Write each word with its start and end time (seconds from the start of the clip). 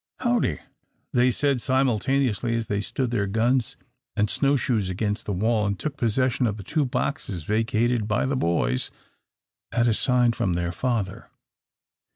"Howdye," 0.21 0.57
they 1.13 1.29
said 1.29 1.61
simultaneously, 1.61 2.55
as 2.55 2.65
they 2.65 2.81
stood 2.81 3.11
their 3.11 3.27
guns 3.27 3.77
and 4.15 4.31
snow 4.31 4.55
shoes 4.55 4.89
against 4.89 5.27
the 5.27 5.31
wall, 5.31 5.67
and 5.67 5.77
took 5.77 5.95
possession 5.95 6.47
of 6.47 6.57
the 6.57 6.63
two 6.63 6.85
boxes 6.85 7.43
vacated 7.43 8.07
by 8.07 8.25
the 8.25 8.35
boys 8.35 8.89
at 9.71 9.87
a 9.87 9.93
sign 9.93 10.31
from 10.31 10.53
their 10.53 10.71
father. 10.71 11.29